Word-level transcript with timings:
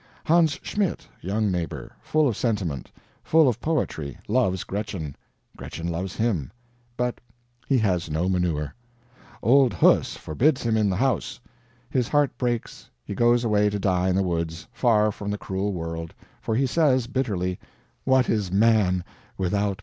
Hans 0.25 0.59
Schmidt, 0.63 1.07
young 1.21 1.51
neighbor, 1.51 1.91
full 2.01 2.27
of 2.27 2.35
sentiment, 2.35 2.91
full 3.23 3.47
of 3.47 3.61
poetry, 3.61 4.17
loves 4.27 4.63
Gretchen, 4.63 5.15
Gretchen 5.55 5.87
loves 5.87 6.15
him. 6.15 6.51
But 6.97 7.19
he 7.67 7.77
has 7.77 8.09
no 8.09 8.27
manure. 8.27 8.73
Old 9.43 9.73
Huss 9.75 10.15
forbids 10.17 10.63
him 10.63 10.75
in 10.75 10.89
the 10.89 10.95
house. 10.95 11.39
His 11.87 12.07
heart 12.07 12.35
breaks, 12.39 12.89
he 13.05 13.13
goes 13.13 13.43
away 13.43 13.69
to 13.69 13.77
die 13.77 14.09
in 14.09 14.15
the 14.15 14.23
woods, 14.23 14.65
far 14.73 15.11
from 15.11 15.29
the 15.29 15.37
cruel 15.37 15.71
world 15.71 16.15
for 16.41 16.55
he 16.55 16.65
says, 16.65 17.05
bitterly, 17.05 17.59
"What 18.03 18.27
is 18.27 18.51
man, 18.51 19.03
without 19.37 19.77
manure?" 19.77 19.77